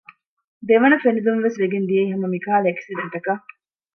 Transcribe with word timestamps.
ދެވަނަ 0.67 0.97
ފެނިލުންވެސް 1.03 1.57
ވެގެން 1.61 1.87
ދިޔައީ 1.89 2.07
ހަމަ 2.13 2.27
މިކަހަލަ 2.33 2.67
އެކްސިޑެންޓަކަށް 2.69 3.43